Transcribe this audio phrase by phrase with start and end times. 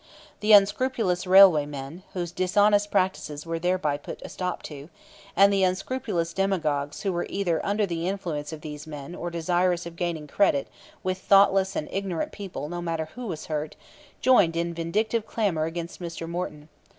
[0.39, 4.89] The unscrupulous railway men, whose dishonest practices were thereby put a stop to,
[5.35, 9.85] and the unscrupulous demagogues who were either under the influence of these men or desirous
[9.85, 10.69] of gaining credit
[11.03, 13.75] with thoughtless and ignorant people no matter who was hurt,
[14.21, 16.27] joined in vindictive clamor against Mr.
[16.27, 16.69] Morton.